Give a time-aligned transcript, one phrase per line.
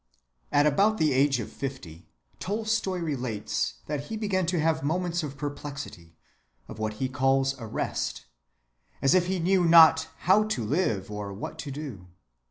[0.51, 2.09] At about the age of fifty,
[2.39, 6.17] Tolstoy relates that he began to have moments of perplexity,
[6.67, 8.25] of what he calls arrest,
[8.99, 12.07] as if he knew not "how to live," or what to do.